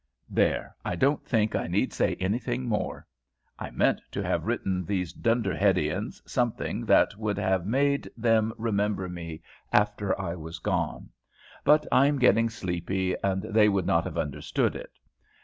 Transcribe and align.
There, 0.31 0.75
I 0.83 0.95
don't 0.95 1.23
think 1.23 1.55
I 1.55 1.67
need 1.67 1.93
say 1.93 2.15
anything 2.15 2.67
more. 2.67 3.05
I 3.59 3.69
meant 3.69 4.01
to 4.13 4.23
have 4.23 4.47
written 4.47 4.83
these 4.83 5.13
Dunderheadians 5.13 6.23
something 6.25 6.85
that 6.87 7.15
would 7.17 7.37
have 7.37 7.67
made 7.67 8.09
them 8.17 8.51
remember 8.57 9.07
me 9.07 9.43
after 9.71 10.19
I 10.19 10.33
was 10.33 10.57
gone; 10.57 11.09
but 11.63 11.85
I 11.91 12.07
am 12.07 12.17
getting 12.17 12.49
sleepy, 12.49 13.15
and 13.23 13.43
they 13.43 13.69
would 13.69 13.85
not 13.85 14.03
have 14.05 14.17
understood 14.17 14.75
it. 14.75 14.97